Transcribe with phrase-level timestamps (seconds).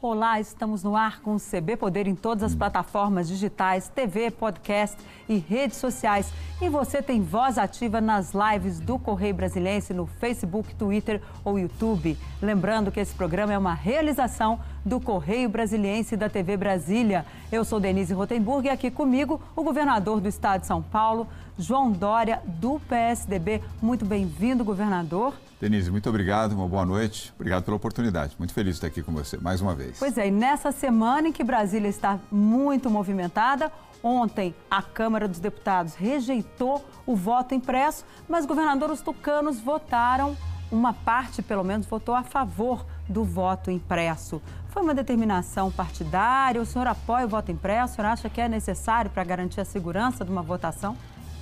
[0.00, 4.96] Olá, estamos no ar com o CB Poder em todas as plataformas digitais, TV, podcast
[5.28, 6.32] e redes sociais.
[6.62, 12.16] E você tem voz ativa nas lives do Correio Brasiliense no Facebook, Twitter ou YouTube.
[12.40, 17.26] Lembrando que esse programa é uma realização do Correio Brasiliense da TV Brasília.
[17.50, 21.26] Eu sou Denise Rotenburg e aqui comigo o governador do estado de São Paulo,
[21.58, 23.64] João Dória, do PSDB.
[23.82, 25.34] Muito bem-vindo, governador.
[25.60, 27.32] Denise, muito obrigado, uma boa noite.
[27.34, 28.36] Obrigado pela oportunidade.
[28.38, 29.98] Muito feliz de estar aqui com você mais uma vez.
[29.98, 35.40] Pois é, e nessa semana em que Brasília está muito movimentada, ontem a Câmara dos
[35.40, 40.36] Deputados rejeitou o voto impresso, mas governador, os tucanos votaram,
[40.70, 44.40] uma parte pelo menos votou a favor do voto impresso.
[44.68, 46.62] Foi uma determinação partidária?
[46.62, 47.94] O senhor apoia o voto impresso?
[47.94, 50.96] O senhor acha que é necessário para garantir a segurança de uma votação?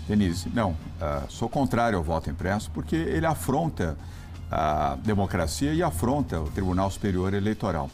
[0.06, 0.76] Denise, não, uh,
[1.28, 3.96] sou contrário ao voto impresso porque ele afronta
[4.50, 7.90] a democracia e afronta o Tribunal Superior Eleitoral.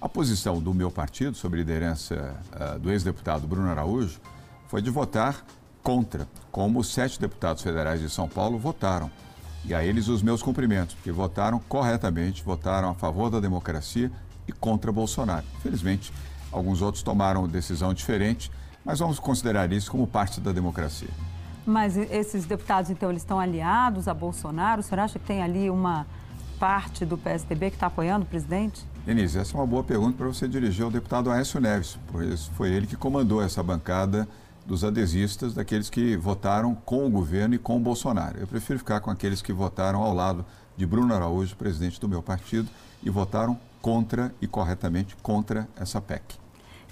[0.00, 4.20] A posição do meu partido, sob liderança uh, do ex-deputado Bruno Araújo,
[4.68, 5.44] foi de votar
[5.82, 9.10] contra, como os sete deputados federais de São Paulo votaram.
[9.64, 14.12] E a eles os meus cumprimentos, porque votaram corretamente, votaram a favor da democracia
[14.46, 15.44] e contra Bolsonaro.
[15.58, 16.12] Infelizmente,
[16.52, 18.50] alguns outros tomaram decisão diferente,
[18.84, 21.08] mas vamos considerar isso como parte da democracia.
[21.66, 24.80] Mas esses deputados, então, eles estão aliados a Bolsonaro?
[24.80, 26.06] O senhor acha que tem ali uma
[26.60, 28.86] parte do PSDB que está apoiando o presidente?
[29.04, 32.70] Denise, essa é uma boa pergunta para você dirigir ao deputado Aécio Neves, pois foi
[32.70, 34.28] ele que comandou essa bancada
[34.64, 38.38] dos adesistas, daqueles que votaram com o governo e com o Bolsonaro.
[38.38, 40.44] Eu prefiro ficar com aqueles que votaram ao lado
[40.76, 42.68] de Bruno Araújo, presidente do meu partido,
[43.02, 46.45] e votaram contra e corretamente contra essa PEC.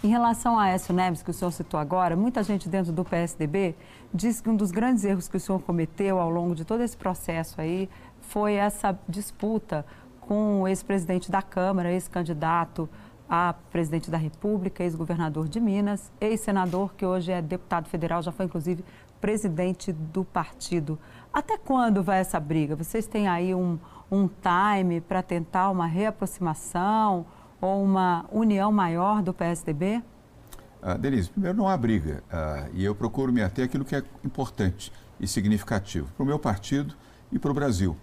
[0.05, 3.75] Em relação a Aécio Neves, que o senhor citou agora, muita gente dentro do PSDB
[4.13, 6.95] diz que um dos grandes erros que o senhor cometeu ao longo de todo esse
[6.95, 7.89] processo aí
[8.21, 9.83] foi essa disputa
[10.21, 12.87] com o ex-presidente da Câmara, ex-candidato
[13.27, 18.45] a presidente da República, ex-governador de Minas, ex-senador que hoje é deputado federal, já foi
[18.45, 18.85] inclusive
[19.23, 20.99] presidente do partido.
[21.33, 22.77] Até quando vai essa briga?
[22.77, 23.79] Vocês têm aí um,
[24.13, 27.25] um time para tentar uma reaproximação?
[27.61, 30.03] Ou uma união maior do PSDB?
[30.83, 34.03] Uh, Denise, primeiro não há briga uh, e eu procuro me ater àquilo que é
[34.25, 36.95] importante e significativo para o meu partido
[37.33, 37.97] e para o Brasil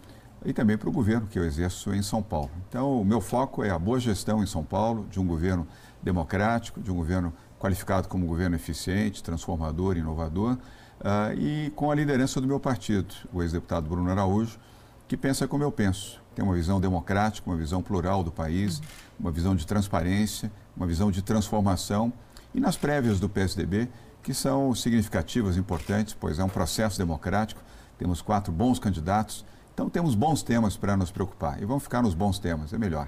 [0.44, 2.50] e também para o governo que eu exerço em São Paulo.
[2.68, 5.68] Então, o meu foco é a boa gestão em São Paulo, de um governo
[6.02, 12.42] democrático, de um governo qualificado como governo eficiente, transformador, inovador, uh, e com a liderança
[12.42, 14.60] do meu partido, o ex-deputado Bruno Araújo,
[15.08, 18.82] que pensa como eu penso, tem uma visão democrática, uma visão plural do país,
[19.20, 22.12] uma visão de transparência, uma visão de transformação.
[22.54, 23.90] E nas prévias do PSDB,
[24.24, 27.62] que são significativas, importantes, pois é um processo democrático,
[27.98, 31.62] temos quatro bons candidatos, então temos bons temas para nos preocupar.
[31.62, 33.08] E vamos ficar nos bons temas, é melhor.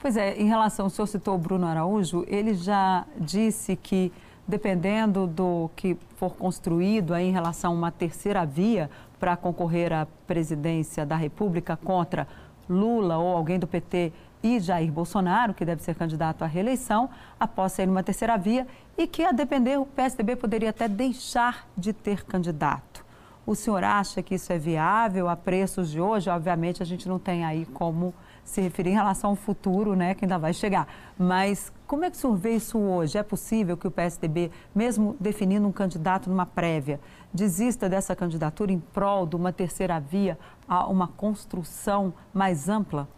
[0.00, 4.12] Pois é, em relação, o senhor citou o Bruno Araújo, ele já disse que
[4.52, 11.06] dependendo do que for construído em relação a uma terceira via para concorrer à presidência
[11.06, 12.28] da República contra
[12.68, 17.08] Lula ou alguém do PT e Jair Bolsonaro, que deve ser candidato à reeleição,
[17.40, 18.66] após sair numa terceira via,
[18.98, 23.02] e que, a depender, o PSDB poderia até deixar de ter candidato.
[23.46, 26.28] O senhor acha que isso é viável a preços de hoje?
[26.28, 28.12] Obviamente, a gente não tem aí como
[28.44, 30.86] se referir em relação ao futuro, né, que ainda vai chegar.
[31.18, 33.18] Mas como é que o senhor vê isso hoje?
[33.18, 37.00] É possível que o PSDB, mesmo definindo um candidato numa prévia,
[37.32, 40.38] desista dessa candidatura em prol de uma terceira via
[40.68, 43.08] a uma construção mais ampla?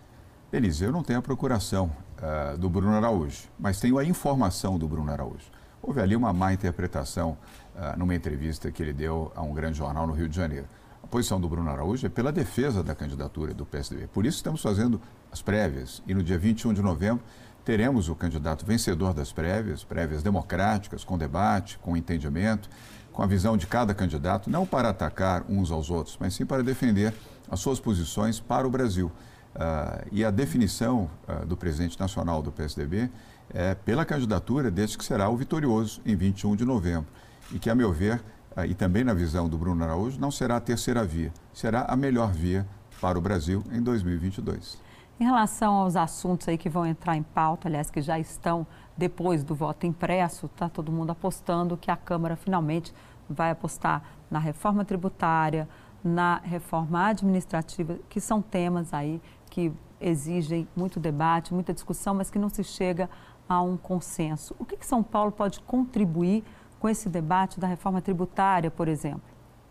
[0.50, 4.86] Denise, eu não tenho a procuração uh, do Bruno Araújo, mas tenho a informação do
[4.86, 5.50] Bruno Araújo.
[5.82, 7.36] Houve ali uma má interpretação
[7.74, 10.66] uh, numa entrevista que ele deu a um grande jornal no Rio de Janeiro.
[11.14, 14.08] Posição do Bruno Araújo é pela defesa da candidatura do PSDB.
[14.08, 17.22] Por isso estamos fazendo as prévias e no dia 21 de novembro
[17.64, 22.68] teremos o candidato vencedor das prévias, prévias democráticas, com debate, com entendimento,
[23.12, 26.64] com a visão de cada candidato, não para atacar uns aos outros, mas sim para
[26.64, 27.14] defender
[27.48, 29.06] as suas posições para o Brasil.
[29.54, 33.08] Uh, e a definição uh, do presidente nacional do PSDB
[33.50, 37.06] é pela candidatura deste que será o vitorioso em 21 de novembro.
[37.52, 38.20] E que, a meu ver,
[38.66, 42.30] e também na visão do Bruno Araújo, não será a terceira via, será a melhor
[42.30, 42.66] via
[43.00, 44.78] para o Brasil em 2022.
[45.18, 48.66] Em relação aos assuntos aí que vão entrar em pauta, aliás, que já estão
[48.96, 52.92] depois do voto impresso, está todo mundo apostando que a Câmara finalmente
[53.28, 55.68] vai apostar na reforma tributária,
[56.02, 59.20] na reforma administrativa, que são temas aí
[59.50, 63.08] que exigem muito debate, muita discussão, mas que não se chega
[63.48, 64.54] a um consenso.
[64.58, 66.44] O que, que São Paulo pode contribuir
[66.84, 69.22] com esse debate da reforma tributária, por exemplo?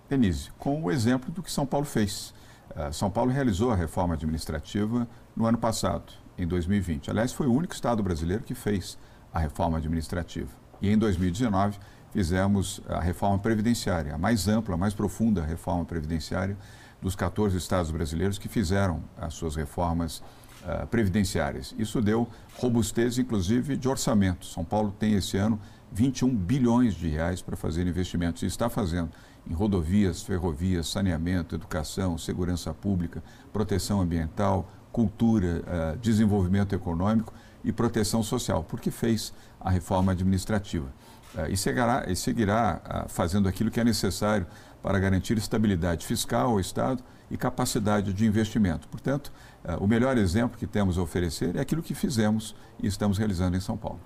[0.10, 2.34] Denise, com o exemplo do que São Paulo fez.
[2.72, 7.12] Uh, São Paulo realizou a reforma administrativa no ano passado em 2020.
[7.12, 8.98] Aliás, foi o único estado brasileiro que fez
[9.32, 10.50] a reforma administrativa.
[10.82, 11.78] E em 2019
[12.12, 16.58] fizemos a reforma previdenciária, a mais ampla, a mais profunda reforma previdenciária
[17.00, 20.24] dos 14 estados brasileiros que fizeram as suas reformas
[20.66, 21.74] uh, previdenciárias.
[21.78, 24.46] Isso deu robustez, inclusive, de orçamento.
[24.46, 25.60] São Paulo tem esse ano
[25.92, 29.12] 21 bilhões de reais para fazer investimentos e está fazendo
[29.48, 37.34] em rodovias, ferrovias, saneamento, educação, segurança pública, proteção ambiental, cultura, uh, desenvolvimento econômico
[37.64, 40.88] e proteção social, porque fez a reforma administrativa.
[41.36, 44.46] Uh, e seguirá, e seguirá uh, fazendo aquilo que é necessário
[44.82, 48.88] para garantir estabilidade fiscal ao Estado e capacidade de investimento.
[48.90, 49.32] Portanto,
[49.80, 53.62] o melhor exemplo que temos a oferecer é aquilo que fizemos e estamos realizando em
[53.62, 54.00] São Paulo.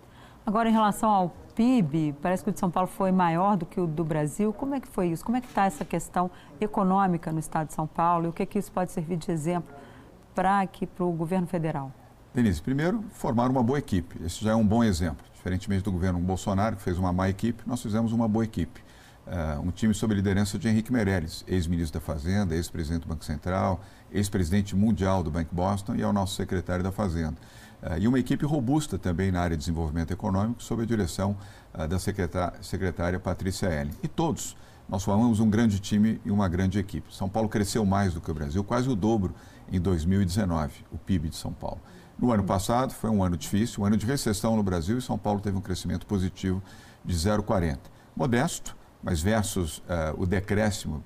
[0.45, 3.81] Agora, em relação ao PIB, parece que o de São Paulo foi maior do que
[3.81, 4.53] o do Brasil.
[4.53, 5.25] Como é que foi isso?
[5.25, 6.31] Como é que está essa questão
[6.61, 9.29] econômica no estado de São Paulo e o que, é que isso pode servir de
[9.29, 9.75] exemplo
[10.33, 11.91] para aqui para o governo federal?
[12.37, 14.23] Denise, primeiro, formar uma boa equipe.
[14.23, 15.25] Esse já é um bom exemplo.
[15.33, 18.79] Diferentemente do governo Bolsonaro, que fez uma má equipe, nós fizemos uma boa equipe.
[19.25, 23.81] Uh, um time sob liderança de Henrique Meirelles, ex-ministro da Fazenda, ex-presidente do Banco Central,
[24.11, 27.37] ex-presidente mundial do Banco Boston e é o nosso secretário da Fazenda.
[27.81, 31.35] Uh, e uma equipe robusta também na área de desenvolvimento econômico, sob a direção
[31.73, 33.95] uh, da secretária, secretária Patrícia Ellen.
[34.03, 34.55] E todos,
[34.87, 37.11] nós formamos um grande time e uma grande equipe.
[37.15, 39.33] São Paulo cresceu mais do que o Brasil, quase o dobro
[39.71, 41.81] em 2019, o PIB de São Paulo.
[42.19, 45.17] No ano passado foi um ano difícil, um ano de recessão no Brasil e São
[45.17, 46.61] Paulo teve um crescimento positivo
[47.05, 47.77] de 0,40.
[48.15, 49.83] Modesto, mas versus uh,
[50.17, 51.03] o decréscimo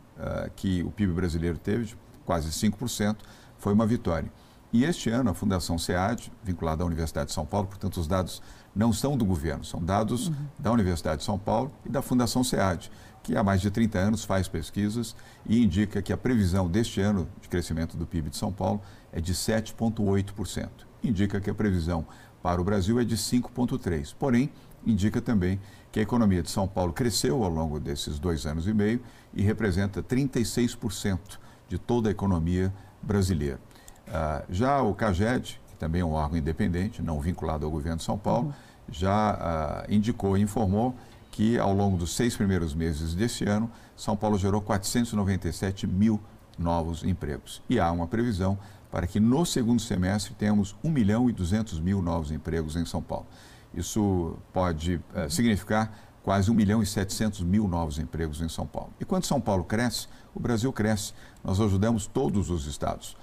[0.55, 3.17] que o PIB brasileiro teve, de quase 5%,
[3.57, 4.31] foi uma vitória.
[4.73, 8.41] E este ano, a Fundação SEAD, vinculada à Universidade de São Paulo, portanto, os dados
[8.73, 10.35] não são do governo, são dados uhum.
[10.57, 12.89] da Universidade de São Paulo e da Fundação SEAD,
[13.21, 15.13] que há mais de 30 anos faz pesquisas
[15.45, 18.81] e indica que a previsão deste ano de crescimento do PIB de São Paulo
[19.11, 20.69] é de 7,8%.
[21.03, 22.05] Indica que a previsão
[22.41, 24.15] para o Brasil é de 5,3%.
[24.17, 24.49] Porém,
[24.85, 25.59] indica também
[25.91, 29.01] que a economia de São Paulo cresceu ao longo desses dois anos e meio
[29.33, 31.19] e representa 36%
[31.67, 33.59] de toda a economia brasileira.
[34.07, 38.03] Uh, já o CAGED, que também é um órgão independente, não vinculado ao governo de
[38.03, 38.53] São Paulo, uhum.
[38.89, 40.95] já uh, indicou e informou
[41.31, 46.19] que ao longo dos seis primeiros meses deste ano, São Paulo gerou 497 mil
[46.57, 47.61] novos empregos.
[47.69, 48.57] E há uma previsão
[48.91, 53.01] para que no segundo semestre tenhamos 1 milhão e 200 mil novos empregos em São
[53.01, 53.25] Paulo.
[53.73, 58.91] Isso pode uh, significar quase 1 milhão e 700 mil novos empregos em São Paulo.
[58.99, 61.13] E quando São Paulo cresce, o Brasil cresce.
[61.43, 63.15] Nós ajudamos todos os estados.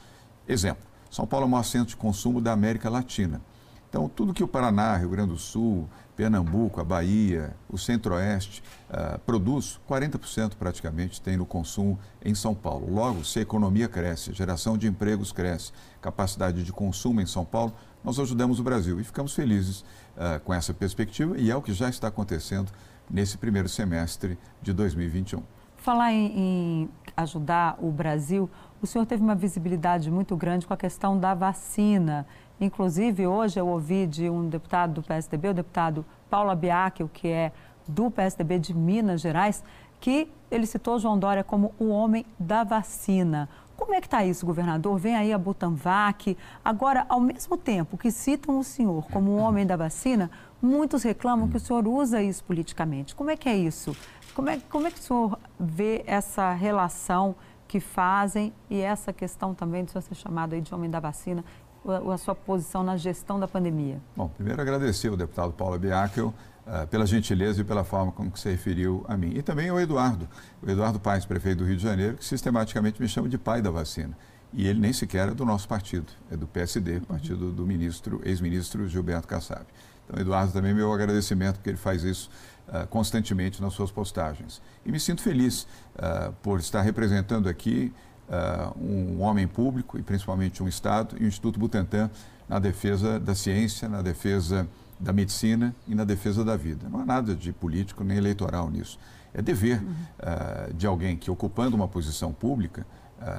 [0.49, 3.41] Exemplo, São Paulo é o maior centro de consumo da América Latina.
[3.89, 5.89] Então, tudo que o Paraná, Rio Grande do Sul,
[6.19, 8.61] Pernambuco, a Bahia, o Centro-Oeste
[8.91, 12.93] uh, produz, 40% praticamente tem no consumo em São Paulo.
[12.93, 15.71] Logo, se a economia cresce, a geração de empregos cresce,
[16.03, 17.73] capacidade de consumo em São Paulo,
[18.03, 19.83] nós ajudamos o Brasil e ficamos felizes
[20.17, 22.73] uh, com essa perspectiva e é o que já está acontecendo
[23.09, 25.41] nesse primeiro semestre de 2021.
[25.77, 28.51] Falar em, em ajudar o Brasil,
[28.83, 32.27] o senhor teve uma visibilidade muito grande com a questão da vacina.
[32.61, 37.53] Inclusive, hoje eu ouvi de um deputado do PSDB, o deputado Paulo Abiac, que é
[37.87, 39.63] do PSDB de Minas Gerais,
[40.01, 43.49] que ele citou João Dória como o homem da vacina.
[43.77, 44.99] Como é que está isso, governador?
[44.99, 46.37] Vem aí a Butanvac.
[46.65, 51.49] Agora, ao mesmo tempo que citam o senhor como o homem da vacina, muitos reclamam
[51.49, 53.15] que o senhor usa isso politicamente.
[53.15, 53.97] Como é que é isso?
[54.35, 57.37] Como é, como é que o senhor vê essa relação
[57.69, 61.45] que fazem e essa questão também de ser chamado aí de homem da vacina,
[61.87, 64.01] a, sua posição na gestão da pandemia?
[64.17, 66.35] Bom, primeiro agradecer ao deputado Paulo Biakel
[66.67, 69.33] uh, pela gentileza e pela forma como que se referiu a mim.
[69.35, 70.29] E também ao Eduardo,
[70.63, 73.71] o Eduardo Paes, prefeito do Rio de Janeiro, que sistematicamente me chama de pai da
[73.71, 74.17] vacina.
[74.53, 77.01] E ele nem sequer é do nosso partido, é do PSD, uhum.
[77.01, 79.67] partido do ministro, ex-ministro Gilberto Kassab.
[80.07, 82.31] Então, Eduardo, também meu agradecimento, porque ele faz isso
[82.69, 84.63] uh, constantemente nas suas postagens.
[84.87, 85.65] E me sinto feliz
[85.97, 87.93] uh, por estar representando aqui
[88.29, 92.11] uh, um homem público e principalmente um Estado e o Instituto Butantan
[92.49, 94.67] na defesa da ciência, na defesa
[94.99, 96.89] da medicina e na defesa da vida.
[96.89, 98.99] Não há nada de político nem eleitoral nisso.
[99.33, 100.75] É dever uhum.
[100.75, 102.87] de alguém que, ocupando uma posição pública,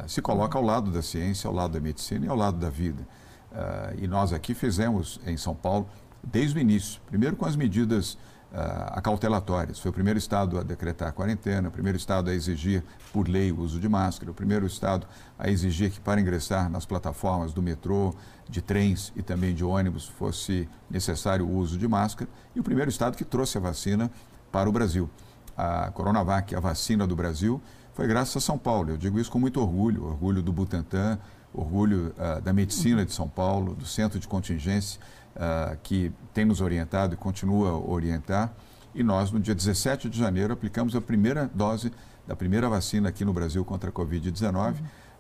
[0.08, 3.06] se coloca ao lado da ciência, ao lado da medicina e ao lado da vida.
[3.98, 5.90] e nós aqui fizemos em São Paulo
[6.24, 7.02] desde o início.
[7.08, 8.18] Primeiro com as medidas
[8.52, 9.80] uh, acautelatórias.
[9.80, 13.52] Foi o primeiro estado a decretar a quarentena, o primeiro estado a exigir por lei
[13.52, 17.62] o uso de máscara, o primeiro estado a exigir que para ingressar nas plataformas do
[17.62, 18.14] metrô,
[18.50, 22.90] de trens e também de ônibus fosse necessário o uso de máscara e o primeiro
[22.90, 24.10] estado que trouxe a vacina
[24.52, 25.10] para o Brasil.
[25.56, 27.62] A Coronavac, a vacina do Brasil,
[27.94, 28.92] foi graças a São Paulo.
[28.92, 31.20] Eu digo isso com muito orgulho, orgulho do Butantan,
[31.54, 35.00] orgulho uh, da medicina de São Paulo, do centro de contingência,
[35.36, 38.54] uh, que tem nos orientado e continua a orientar.
[38.94, 41.92] E nós, no dia 17 de janeiro, aplicamos a primeira dose
[42.28, 44.76] da primeira vacina aqui no Brasil contra a Covid-19,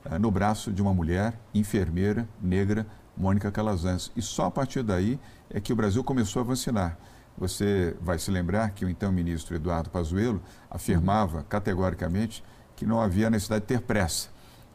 [0.06, 2.86] uh, no braço de uma mulher enfermeira negra,
[3.16, 4.12] Mônica Calazans.
[4.16, 6.98] E só a partir daí é que o Brasil começou a vacinar.
[7.38, 12.44] Você vai se lembrar que o então ministro Eduardo Pazuello afirmava categoricamente
[12.75, 14.30] que não havia necessidade de ter pressa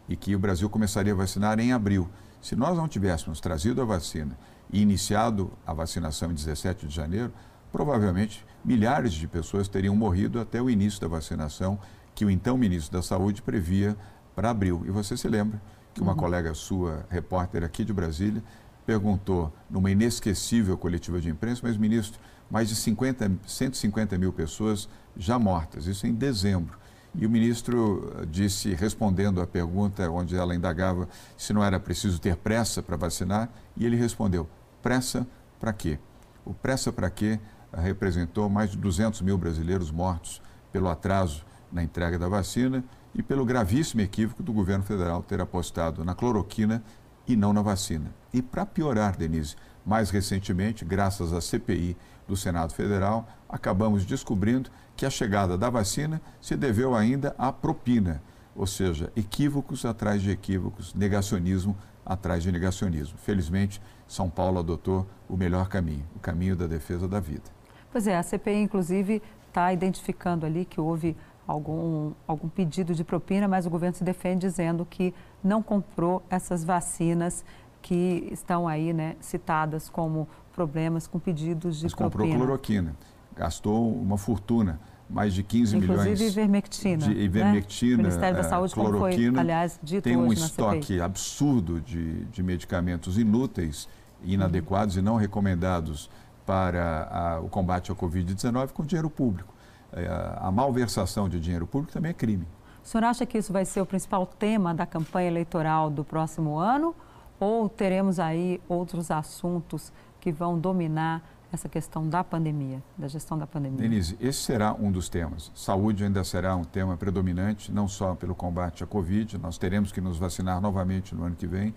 [0.09, 2.09] e que o Brasil começaria a vacinar em abril.
[2.41, 4.37] Se nós não tivéssemos trazido a vacina
[4.75, 7.33] e iniciado a vacinação em 17 de janeiro,
[7.71, 11.79] provavelmente milhares de pessoas teriam morrido até o início da vacinação
[12.13, 13.97] que o então ministro da Saúde previa
[14.35, 14.83] para abril.
[14.85, 15.63] E você se lembra
[15.95, 16.19] que uma uhum.
[16.19, 18.43] colega sua, repórter aqui de Brasília,
[18.85, 25.39] perguntou numa inesquecível coletiva de imprensa, mas ministro, mais de 50, 150 mil pessoas já
[25.39, 26.77] mortas, isso em dezembro.
[27.15, 32.19] E o ministro eh, disse, respondendo à pergunta onde ela indagava se não era preciso
[32.19, 34.49] ter pressa para vacinar, e ele respondeu:
[34.85, 35.27] pressa
[35.59, 35.99] para quê?
[36.45, 37.41] O pressa para quê
[37.73, 43.47] representou mais de 200 mil brasileiros mortos pelo atraso na entrega da vacina e pelo
[43.47, 46.85] gravíssimo equívoco do governo federal ter apostado na cloroquina
[47.27, 48.15] e não na vacina.
[48.31, 51.97] E para piorar, Denise, mais recentemente, graças à CPI
[52.29, 58.23] do Senado Federal, acabamos descobrindo que a chegada da vacina se deveu ainda à propina,
[58.55, 63.17] ou seja, equívocos atrás de equívocos, negacionismo atrás de negacionismo.
[63.19, 67.45] Felizmente, São Paulo adotou o melhor caminho, o caminho da defesa da vida.
[67.91, 73.47] Pois é, a CPI, inclusive, está identificando ali que houve algum, algum pedido de propina,
[73.49, 77.45] mas o governo se defende dizendo que não comprou essas vacinas
[77.81, 82.23] que estão aí né, citadas como problemas com pedidos de mas propina.
[82.23, 82.97] comprou cloroquina,
[83.37, 86.07] gastou uma fortuna, mais de 15 Inclusive, milhões.
[86.07, 87.07] Inclusive ivermectina.
[87.07, 88.03] De ivermectina, né?
[88.03, 93.19] O Ministério da Saúde, como foi, aliás, dito Tem um estoque absurdo de, de medicamentos
[93.19, 93.89] inúteis,
[94.25, 95.03] inadequados uhum.
[95.03, 96.11] e não recomendados
[96.47, 99.53] para a, o combate à Covid-19 com dinheiro público.
[99.93, 100.09] É,
[100.39, 102.47] a malversação de dinheiro público também é crime.
[102.83, 106.59] O senhor acha que isso vai ser o principal tema da campanha eleitoral do próximo
[106.59, 106.95] ano?
[107.41, 111.23] Ou teremos aí outros assuntos que vão dominar
[111.55, 113.79] essa questão da pandemia, da gestão da pandemia?
[113.79, 115.51] Denise, esse será um dos temas.
[115.55, 120.01] Saúde ainda será um tema predominante, não só pelo combate à Covid, nós teremos que
[120.01, 121.75] nos vacinar novamente no ano que vem,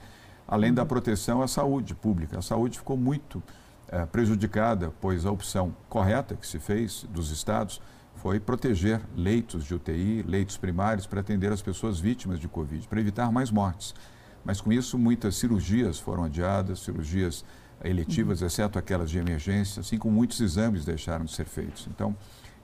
[0.48, 2.40] além da proteção à saúde pública.
[2.40, 3.42] A saúde ficou muito
[3.88, 7.82] é, prejudicada, pois a opção correta que se fez dos estados
[8.16, 13.00] foi proteger leitos de UTI, leitos primários, para atender as pessoas vítimas de Covid, para
[13.00, 13.94] evitar mais mortes.
[14.44, 17.46] Mas com isso, muitas cirurgias foram adiadas, cirurgias
[17.84, 18.48] eletivas, uhum.
[18.48, 21.88] exceto aquelas de emergência, assim como muitos exames deixaram de ser feitos.
[21.88, 22.16] Então,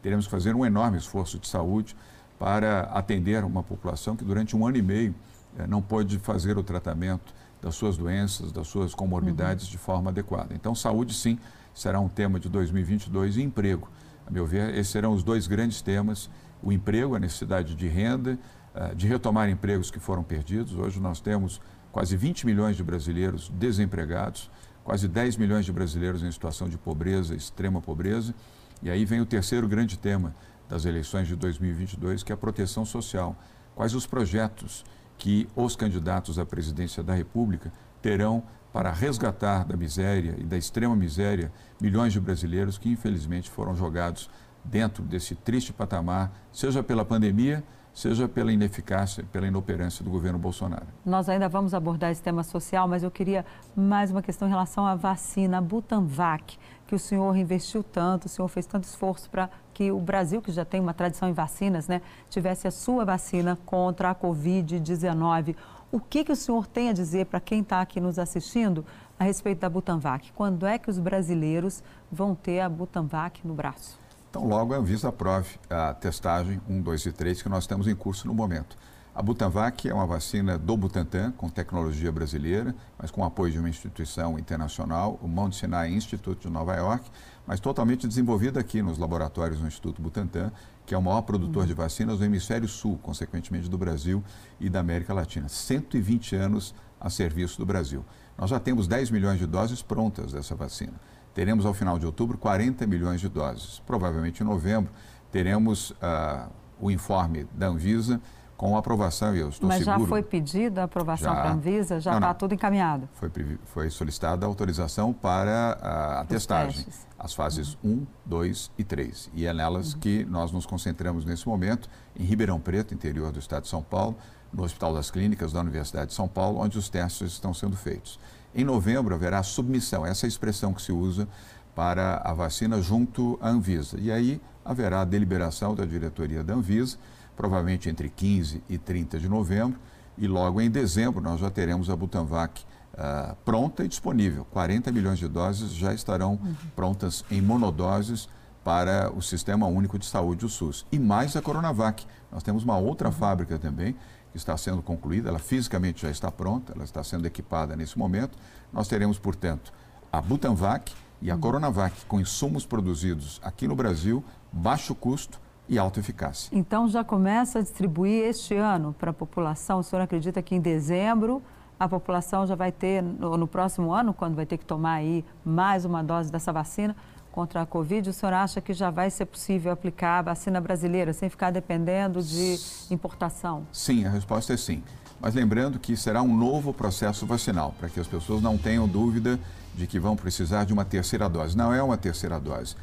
[0.01, 1.95] teremos que fazer um enorme esforço de saúde
[2.39, 5.15] para atender uma população que durante um ano e meio
[5.57, 9.71] eh, não pôde fazer o tratamento das suas doenças, das suas comorbidades uhum.
[9.71, 10.53] de forma adequada.
[10.53, 11.37] Então, saúde, sim,
[11.73, 13.89] será um tema de 2022 e emprego.
[14.27, 16.29] A meu ver, esses serão os dois grandes temas:
[16.61, 18.37] o emprego, a necessidade de renda,
[18.75, 20.75] eh, de retomar empregos que foram perdidos.
[20.75, 24.49] Hoje nós temos quase 20 milhões de brasileiros desempregados,
[24.83, 28.33] quase 10 milhões de brasileiros em situação de pobreza, extrema pobreza.
[28.81, 30.35] E aí vem o terceiro grande tema
[30.67, 33.35] das eleições de 2022, que é a proteção social.
[33.75, 34.83] Quais os projetos
[35.17, 37.71] que os candidatos à presidência da República
[38.01, 43.75] terão para resgatar da miséria e da extrema miséria milhões de brasileiros que infelizmente foram
[43.75, 44.29] jogados
[44.65, 47.63] dentro desse triste patamar, seja pela pandemia,
[47.93, 50.87] seja pela ineficácia, pela inoperância do governo Bolsonaro.
[51.05, 53.45] Nós ainda vamos abordar esse tema social, mas eu queria
[53.75, 56.57] mais uma questão em relação à vacina, a Butanvac,
[56.87, 60.51] que o senhor investiu tanto, o senhor fez tanto esforço para que o Brasil, que
[60.51, 65.55] já tem uma tradição em vacinas, né, tivesse a sua vacina contra a Covid-19.
[65.91, 68.83] O que, que o senhor tem a dizer para quem está aqui nos assistindo
[69.19, 70.31] a respeito da Butanvac?
[70.33, 74.02] Quando é que os brasileiros vão ter a Butanvac no braço?
[74.33, 77.93] Então, logo a Anvisa aprove a testagem 1, 2 e 3 que nós temos em
[77.93, 78.75] curso no momento.
[79.13, 83.69] A Butanvac é uma vacina do Butantan, com tecnologia brasileira, mas com apoio de uma
[83.69, 87.11] instituição internacional, o Mount Sinai Institute de Nova York,
[87.45, 90.51] mas totalmente desenvolvida aqui nos laboratórios do Instituto Butantan,
[90.83, 94.23] que é o maior produtor de vacinas do hemisfério sul, consequentemente do Brasil
[94.59, 95.47] e da América Latina.
[95.47, 98.03] 120 anos a serviço do Brasil.
[98.35, 100.99] Nós já temos 10 milhões de doses prontas dessa vacina.
[101.33, 103.81] Teremos ao final de outubro 40 milhões de doses.
[103.85, 104.91] Provavelmente em novembro
[105.31, 106.49] teremos uh,
[106.79, 108.21] o informe da Anvisa
[108.55, 109.99] com aprovação, e eu estou Mas seguro...
[109.99, 111.99] Mas já foi pedida a aprovação para a Anvisa?
[111.99, 113.09] Já está tudo encaminhado?
[113.13, 113.29] Foi,
[113.65, 116.85] foi solicitada a autorização para a, a testagem,
[117.19, 118.03] as fases uhum.
[118.03, 119.31] 1, 2 e 3.
[119.33, 119.99] E é nelas uhum.
[119.99, 124.15] que nós nos concentramos nesse momento, em Ribeirão Preto, interior do estado de São Paulo,
[124.53, 128.19] no Hospital das Clínicas da Universidade de São Paulo, onde os testes estão sendo feitos.
[128.55, 131.27] Em novembro haverá submissão, essa é a expressão que se usa
[131.75, 133.97] para a vacina junto à Anvisa.
[133.99, 136.97] E aí haverá a deliberação da diretoria da Anvisa,
[137.35, 139.79] provavelmente entre 15 e 30 de novembro,
[140.17, 144.45] e logo em dezembro nós já teremos a Butanvac uh, pronta e disponível.
[144.51, 146.55] 40 milhões de doses já estarão uhum.
[146.75, 148.29] prontas em monodoses
[148.63, 150.85] para o Sistema Único de Saúde, o SUS.
[150.91, 152.05] E mais a Coronavac.
[152.31, 153.13] Nós temos uma outra uhum.
[153.13, 153.95] fábrica também
[154.33, 158.35] que está sendo concluída, ela fisicamente já está pronta, ela está sendo equipada nesse momento.
[158.73, 159.71] Nós teremos, portanto,
[160.11, 161.39] a Butanvac e a uhum.
[161.39, 166.49] Coronavac com insumos produzidos aqui no Brasil, baixo custo e alta eficácia.
[166.51, 169.79] Então já começa a distribuir este ano para a população.
[169.79, 171.39] O senhor acredita que em dezembro
[171.79, 175.23] a população já vai ter, no, no próximo ano, quando vai ter que tomar aí
[175.45, 176.95] mais uma dose dessa vacina,
[177.33, 181.11] contra a Covid, o senhor acha que já vai ser possível aplicar a vacina brasileira
[181.13, 182.59] sem ficar dependendo de
[182.91, 183.65] importação?
[183.71, 184.83] Sim, a resposta é sim.
[185.19, 189.39] Mas lembrando que será um novo processo vacinal, para que as pessoas não tenham dúvida
[189.73, 191.57] de que vão precisar de uma terceira dose.
[191.57, 192.75] Não é uma terceira dose,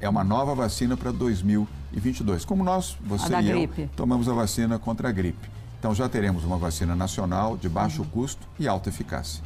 [0.00, 2.44] é uma nova vacina para 2022.
[2.44, 3.82] Como nós, você e gripe.
[3.82, 5.50] eu, tomamos a vacina contra a gripe.
[5.80, 8.08] Então já teremos uma vacina nacional de baixo uhum.
[8.08, 9.42] custo e alta eficácia.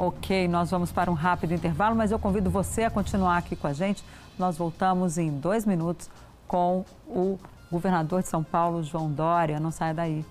[0.00, 3.66] Ok, nós vamos para um rápido intervalo, mas eu convido você a continuar aqui com
[3.66, 4.04] a gente.
[4.38, 6.08] Nós voltamos em dois minutos
[6.46, 7.36] com o
[7.68, 9.58] governador de São Paulo, João Dória.
[9.58, 10.24] Não saia daí.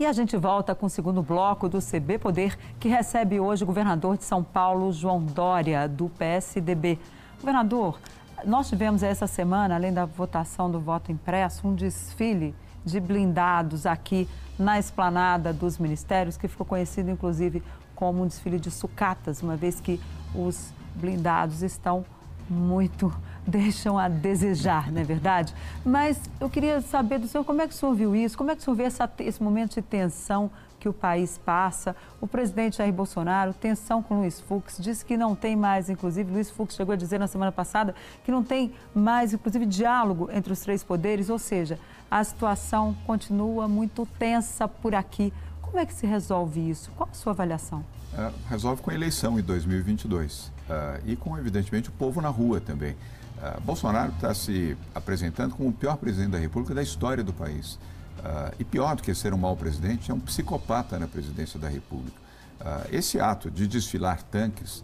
[0.00, 3.66] E a gente volta com o segundo bloco do CB Poder, que recebe hoje o
[3.66, 6.98] governador de São Paulo, João Dória, do PSDB.
[7.38, 7.98] Governador,
[8.44, 14.28] nós tivemos essa semana, além da votação do voto impresso, um desfile de blindados aqui
[14.58, 17.62] na esplanada dos ministérios, que ficou conhecido inclusive
[17.94, 20.00] como um desfile de sucatas, uma vez que
[20.34, 22.04] os blindados estão
[22.48, 23.12] muito
[23.46, 25.54] deixam a desejar, não é verdade?
[25.84, 28.56] Mas eu queria saber do senhor como é que o senhor viu isso, como é
[28.56, 31.96] que o senhor vê essa, esse momento de tensão que o país passa.
[32.20, 36.50] O presidente Jair Bolsonaro, tensão com Luiz Fux, disse que não tem mais, inclusive, Luiz
[36.50, 40.60] Fux chegou a dizer na semana passada que não tem mais, inclusive, diálogo entre os
[40.60, 41.78] três poderes, ou seja,
[42.10, 45.32] a situação continua muito tensa por aqui.
[45.60, 46.90] Como é que se resolve isso?
[46.96, 47.84] Qual a sua avaliação?
[48.16, 52.28] É, resolve com a eleição em 2022 uh, é, e com, evidentemente, o povo na
[52.28, 52.96] rua também.
[53.36, 57.74] Uh, Bolsonaro está se apresentando como o pior presidente da República da história do país.
[57.74, 61.68] Uh, e pior do que ser um mau presidente, é um psicopata na presidência da
[61.68, 62.16] República.
[62.60, 64.82] Uh, esse ato de desfilar tanques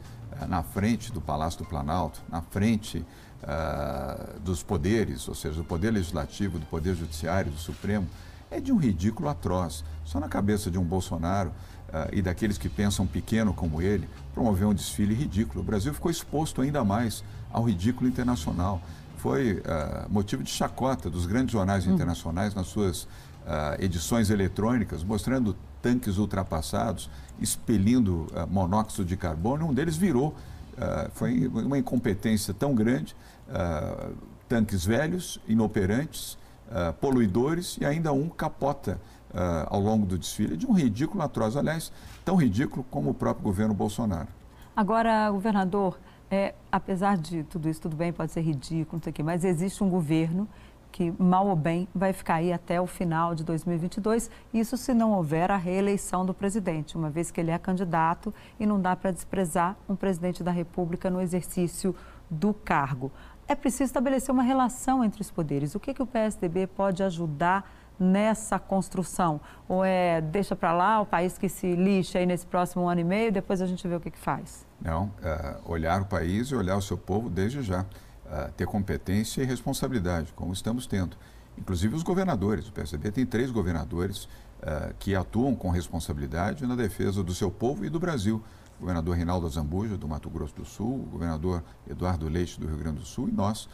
[0.49, 3.05] na frente do Palácio do Planalto, na frente
[4.43, 8.09] dos poderes, ou seja, do Poder Legislativo, do Poder Judiciário, do Supremo,
[8.51, 9.85] é de um ridículo atroz.
[10.05, 11.53] Só na cabeça de um Bolsonaro
[12.13, 15.61] e daqueles que pensam pequeno como ele, promover um desfile ridículo.
[15.61, 18.81] O Brasil ficou exposto ainda mais ao ridículo internacional
[19.23, 21.95] foi uh, motivo de chacota dos grandes jornais hum.
[21.95, 23.09] internacionais nas suas uh,
[23.79, 27.09] edições eletrônicas, mostrando tanques ultrapassados,
[27.41, 29.69] expelindo uh, monóxido de carbono.
[29.69, 30.35] Um deles virou.
[31.13, 33.15] foi uma incompetência tão grande.
[34.49, 36.39] tanques velhos, inoperantes,
[37.01, 38.99] poluidores e ainda um capota
[39.69, 40.57] ao longo do desfile.
[40.57, 41.93] De um ridículo atroz, aliás,
[42.25, 44.29] tão ridículo como o próprio governo Bolsonaro.
[44.75, 45.99] Agora, governador,
[46.31, 49.45] é, apesar de tudo isso, tudo bem, pode ser ridículo, não sei o quê, mas
[49.45, 50.49] existe um governo
[50.93, 55.13] que, mal ou bem, vai ficar aí até o final de 2022, isso se não
[55.13, 59.11] houver a reeleição do presidente, uma vez que ele é candidato e não dá para
[59.11, 61.97] desprezar um presidente da República no exercício
[62.31, 63.11] do cargo.
[63.49, 65.75] É preciso estabelecer uma relação entre os poderes.
[65.75, 67.71] O que, que o PSDB pode ajudar
[68.03, 69.41] nessa construção?
[69.69, 73.05] Ou é deixa para lá o país que se lixa aí nesse próximo ano e
[73.05, 74.67] meio, depois a gente vê o que, que faz?
[74.81, 77.83] Não, uh, olhar o país e olhar o seu povo desde já.
[77.83, 81.17] Uh, ter competência e responsabilidade, como estamos tendo.
[81.57, 82.67] Inclusive os governadores.
[82.69, 87.85] O PSDB tem três governadores uh, que atuam com responsabilidade na defesa do seu povo
[87.85, 88.43] e do Brasil.
[88.79, 92.79] O governador Reinaldo Azambuja, do Mato Grosso do Sul, o governador Eduardo Leite, do Rio
[92.79, 93.69] Grande do Sul, e nós,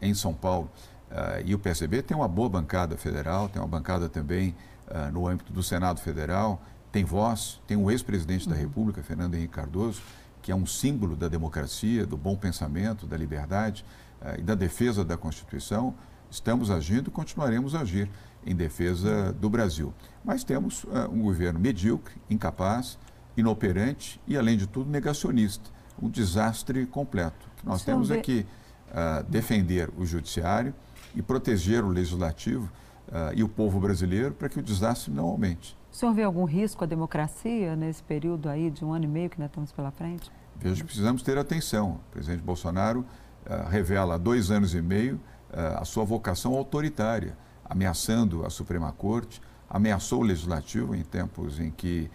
[0.00, 0.70] em São Paulo.
[1.10, 4.54] Uh, e o PSB tem uma boa bancada federal, tem uma bancada também
[4.88, 8.52] uh, no âmbito do Senado Federal, tem voz, tem o ex-presidente uhum.
[8.52, 10.02] da República, Fernando Henrique Cardoso,
[10.42, 13.84] que é um símbolo da democracia, do bom pensamento, da liberdade
[14.20, 15.94] uh, e da defesa da Constituição.
[16.30, 18.10] Estamos agindo e continuaremos a agir
[18.44, 19.94] em defesa do Brasil.
[20.22, 22.98] Mas temos um governo medíocre, incapaz
[23.40, 25.70] inoperante e, além de tudo, negacionista.
[26.00, 27.48] Um desastre completo.
[27.52, 28.44] O que nós temos é que
[28.90, 30.74] uh, defender o judiciário
[31.18, 32.70] e proteger o legislativo
[33.08, 35.76] uh, e o povo brasileiro para que o desastre não aumente.
[35.92, 39.28] O senhor vê algum risco à democracia nesse período aí de um ano e meio
[39.28, 40.30] que nós estamos pela frente?
[40.54, 42.00] Vejo que precisamos ter atenção.
[42.08, 47.36] O presidente Bolsonaro uh, revela há dois anos e meio uh, a sua vocação autoritária,
[47.64, 52.08] ameaçando a Suprema Corte, ameaçou o Legislativo em tempos em que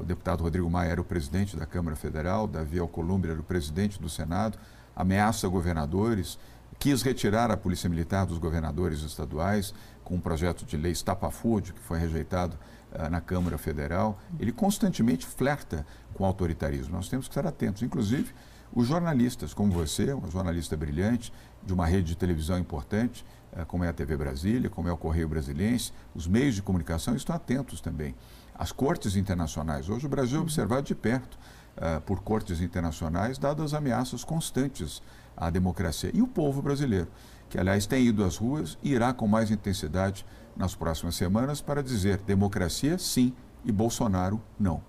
[0.00, 4.00] o deputado Rodrigo Maia era o presidente da Câmara Federal, Davi Alcolumbre era o presidente
[4.00, 4.56] do Senado,
[4.94, 6.38] ameaça governadores,
[6.82, 11.80] quis retirar a Polícia Militar dos governadores estaduais com um projeto de lei estapafúrdio que
[11.80, 12.58] foi rejeitado
[12.90, 14.18] uh, na Câmara Federal.
[14.36, 16.96] Ele constantemente flerta com o autoritarismo.
[16.96, 17.84] Nós temos que estar atentos.
[17.84, 18.34] Inclusive,
[18.74, 21.32] os jornalistas, como você, um jornalista brilhante
[21.64, 24.96] de uma rede de televisão importante, uh, como é a TV Brasília, como é o
[24.96, 28.12] Correio Brasiliense, os meios de comunicação estão atentos também.
[28.52, 29.88] As cortes internacionais.
[29.88, 31.38] Hoje o Brasil é observado de perto
[31.76, 35.00] uh, por cortes internacionais, dadas as ameaças constantes
[35.36, 36.10] à democracia.
[36.12, 37.08] E o povo brasileiro
[37.48, 40.24] que, aliás, tem ido às ruas e irá com mais intensidade
[40.56, 44.82] nas próximas semanas para dizer democracia sim e Bolsonaro não.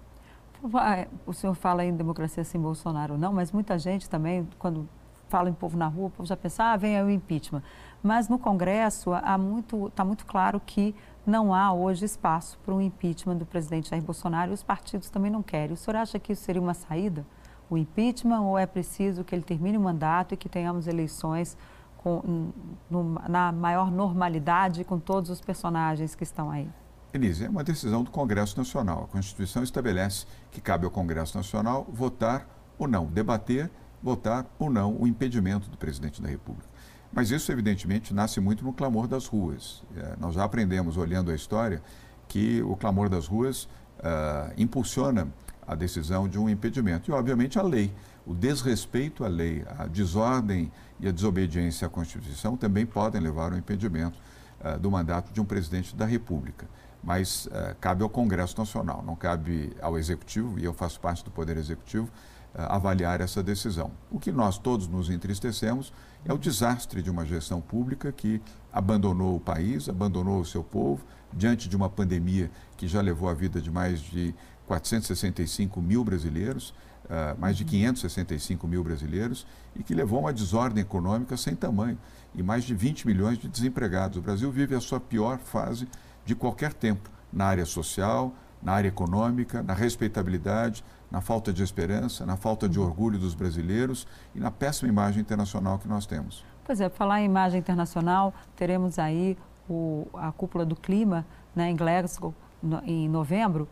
[1.25, 4.87] O senhor fala em democracia sim, Bolsonaro não, mas muita gente também, quando
[5.27, 7.63] fala em povo na rua, o povo já pensa, ah, vem aí o impeachment.
[8.01, 12.79] Mas no Congresso está muito, tá muito claro que não há hoje espaço para um
[12.79, 15.73] impeachment do presidente Jair Bolsonaro e os partidos também não querem.
[15.73, 17.25] O senhor acha que isso seria uma saída,
[17.73, 21.57] o impeachment, ou é preciso que ele termine o mandato e que tenhamos eleições
[21.97, 22.51] com,
[22.89, 26.69] no, na maior normalidade com todos os personagens que estão aí?
[27.13, 29.03] Elise, é uma decisão do Congresso Nacional.
[29.03, 33.69] A Constituição estabelece que cabe ao Congresso Nacional votar ou não, debater,
[34.01, 36.67] votar ou não o impedimento do presidente da República.
[37.11, 39.83] Mas isso, evidentemente, nasce muito no clamor das ruas.
[39.95, 41.81] É, nós já aprendemos, olhando a história,
[42.27, 43.65] que o clamor das ruas
[43.99, 45.27] uh, impulsiona
[45.67, 47.09] a decisão de um impedimento.
[47.09, 47.93] E, obviamente, a lei
[48.25, 53.57] o desrespeito à lei, a desordem e a desobediência à Constituição também podem levar ao
[53.57, 54.17] impedimento
[54.63, 56.65] uh, do mandato de um presidente da República.
[57.03, 61.31] Mas uh, cabe ao Congresso Nacional, não cabe ao Executivo, e eu faço parte do
[61.31, 63.91] Poder Executivo, uh, avaliar essa decisão.
[64.09, 65.91] O que nós todos nos entristecemos
[66.23, 71.03] é o desastre de uma gestão pública que abandonou o país, abandonou o seu povo,
[71.35, 74.33] diante de uma pandemia que já levou a vida de mais de
[74.67, 76.73] 465 mil brasileiros
[77.05, 79.45] uh, mais de 565 mil brasileiros
[79.75, 81.97] e que levou a uma desordem econômica sem tamanho
[82.35, 84.17] e mais de 20 milhões de desempregados.
[84.17, 85.87] O Brasil vive a sua pior fase
[86.25, 92.25] de qualquer tempo, na área social, na área econômica, na respeitabilidade, na falta de esperança,
[92.25, 96.45] na falta de orgulho dos brasileiros e na péssima imagem internacional que nós temos.
[96.63, 99.37] Pois é, falar em imagem internacional, teremos aí
[99.69, 103.67] o, a cúpula do clima né, em Glasgow no, em novembro.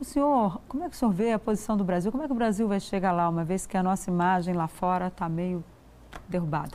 [0.00, 2.10] O senhor, como é que o senhor vê a posição do Brasil?
[2.10, 4.66] Como é que o Brasil vai chegar lá, uma vez que a nossa imagem lá
[4.66, 5.62] fora está meio
[6.26, 6.70] derrubada?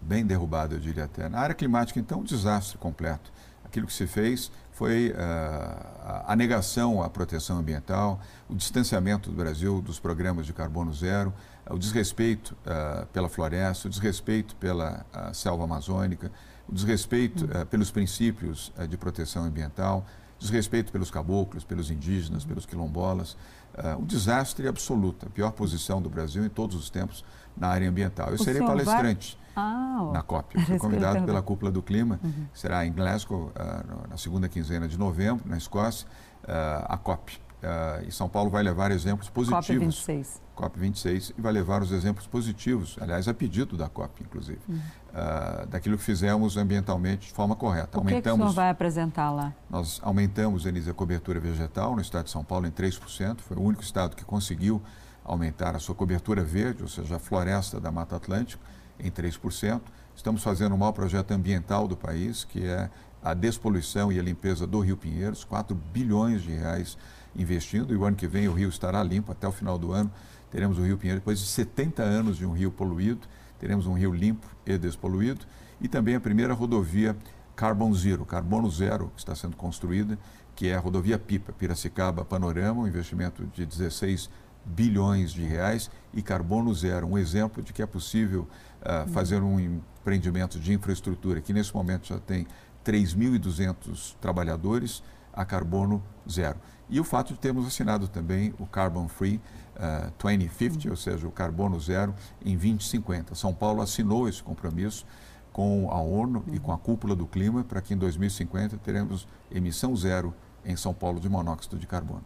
[0.00, 1.28] Bem derrubada, eu diria até.
[1.28, 3.32] Na área climática, então, um desastre completo.
[3.64, 9.80] Aquilo que se fez foi uh, a negação à proteção ambiental, o distanciamento do Brasil
[9.80, 11.32] dos programas de carbono zero,
[11.70, 16.28] o desrespeito uh, pela floresta, o desrespeito pela uh, selva amazônica,
[16.68, 17.66] o desrespeito hum.
[17.70, 20.04] pelos princípios de proteção ambiental,
[20.44, 23.36] desrespeito pelos caboclos, pelos indígenas, pelos quilombolas.
[23.76, 27.24] Uh, um desastre absoluto, a pior posição do Brasil em todos os tempos
[27.56, 28.28] na área ambiental.
[28.28, 29.64] Eu o serei palestrante vai...
[29.64, 30.60] ah, na COP.
[30.64, 32.46] Fui convidado pela Cúpula do Clima, uhum.
[32.52, 36.06] será em Glasgow, uh, na segunda quinzena de novembro, na Escócia,
[36.44, 37.40] uh, a COP.
[37.64, 40.04] Uh, e São Paulo vai levar exemplos positivos.
[40.06, 40.40] COP26.
[40.54, 44.76] COP26 e vai levar os exemplos positivos, aliás, a pedido da COP, inclusive, uhum.
[44.76, 47.96] uh, daquilo que fizemos ambientalmente de forma correta.
[47.96, 49.54] O aumentamos, que, que o senhor vai apresentar lá?
[49.70, 53.40] Nós aumentamos, Elisa, a cobertura vegetal no estado de São Paulo em 3%.
[53.40, 54.82] Foi o único estado que conseguiu
[55.24, 58.62] aumentar a sua cobertura verde, ou seja, a floresta da Mata Atlântica,
[59.00, 59.80] em 3%.
[60.14, 62.90] Estamos fazendo o maior projeto ambiental do país, que é
[63.22, 66.98] a despoluição e a limpeza do Rio Pinheiros, 4 bilhões de reais
[67.36, 70.10] investindo e o ano que vem o rio estará limpo até o final do ano.
[70.50, 73.26] Teremos o Rio Pinheiro, depois de 70 anos de um rio poluído,
[73.58, 75.44] teremos um rio limpo e despoluído
[75.80, 77.16] e também a primeira rodovia
[77.56, 80.18] Carbon Zero, carbono zero, que está sendo construída,
[80.54, 84.28] que é a rodovia Pipa, Piracicaba Panorama, um investimento de 16
[84.64, 88.48] bilhões de reais e carbono zero, um exemplo de que é possível
[88.80, 92.46] uh, fazer um empreendimento de infraestrutura que nesse momento já tem
[92.84, 96.58] 3.200 trabalhadores a carbono zero.
[96.88, 99.40] E o fato de termos assinado também o Carbon Free
[99.76, 103.34] uh, 2050, ou seja, o carbono zero em 2050.
[103.34, 105.06] São Paulo assinou esse compromisso
[105.52, 109.96] com a ONU e com a cúpula do clima para que em 2050 teremos emissão
[109.96, 112.24] zero em São Paulo de monóxido de carbono.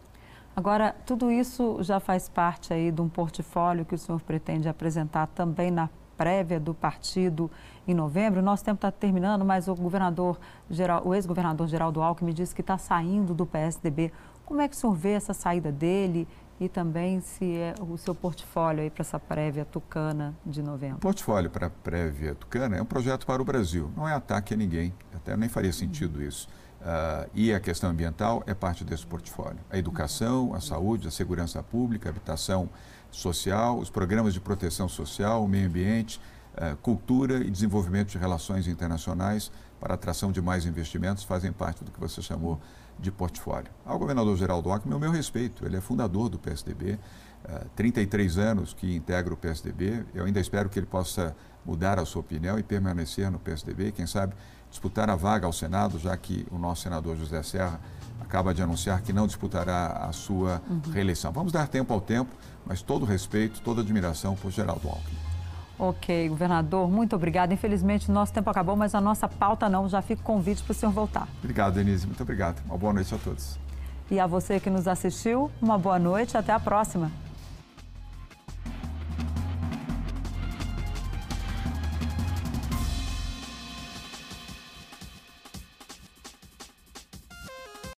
[0.57, 5.29] Agora, tudo isso já faz parte aí de um portfólio que o senhor pretende apresentar
[5.29, 7.49] também na prévia do partido
[7.87, 8.43] em novembro.
[8.43, 10.37] Nosso tempo está terminando, mas o governador
[10.69, 14.13] geral, o ex-governador Geraldo Alckmin disse que está saindo do PSDB.
[14.49, 16.27] Como é que o senhor vê essa saída dele
[16.59, 20.97] e também se é o seu portfólio aí para essa prévia tucana de novembro?
[20.97, 24.55] O portfólio para a prévia tucana é um projeto para o Brasil, não é ataque
[24.55, 26.49] a ninguém, até nem faria sentido isso.
[26.81, 29.59] Uh, e a questão ambiental é parte desse portfólio.
[29.69, 32.71] A educação, a saúde, a segurança pública, a habitação
[33.11, 36.19] social, os programas de proteção social, o meio ambiente,
[36.55, 41.91] uh, cultura e desenvolvimento de relações internacionais para atração de mais investimentos fazem parte do
[41.91, 42.61] que você chamou
[42.99, 43.71] de portfólio.
[43.87, 46.99] Ao governador Geraldo Alckmin, o meu respeito, ele é fundador do PSDB,
[47.45, 52.05] uh, 33 anos que integra o PSDB, eu ainda espero que ele possa mudar a
[52.05, 54.35] sua opinião e permanecer no PSDB, quem sabe
[54.71, 57.81] disputar a vaga ao Senado, já que o nosso senador José Serra
[58.21, 60.81] acaba de anunciar que não disputará a sua uhum.
[60.93, 61.33] reeleição.
[61.33, 62.31] Vamos dar tempo ao tempo,
[62.67, 65.28] mas todo respeito, toda admiração por Geraldo Alckmin.
[65.79, 67.53] Ok, governador, muito obrigado.
[67.53, 69.89] Infelizmente, nosso tempo acabou, mas a nossa pauta não.
[69.89, 71.29] Já fica o convite para o senhor voltar.
[71.39, 72.05] Obrigado, Denise.
[72.07, 72.61] Muito obrigado.
[72.67, 73.57] Uma boa noite a todos.
[74.11, 76.37] E a você que nos assistiu, uma boa noite.
[76.37, 77.11] Até a próxima.